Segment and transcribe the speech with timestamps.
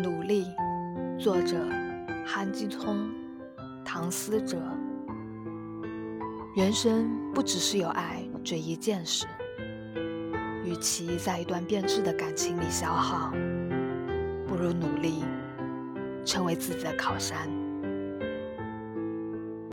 [0.00, 0.46] 努力
[1.18, 1.58] 作者
[2.24, 3.10] 韩继聪
[3.84, 4.58] 唐思哲。
[6.56, 9.26] 人生不只是有爱这一件事
[10.64, 13.32] 与其在一段变质的感情里消耗
[14.46, 15.24] 不如努力
[16.24, 17.61] 成为自己的靠山。